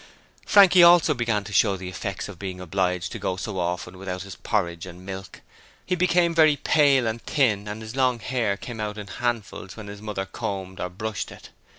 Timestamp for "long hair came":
7.95-8.79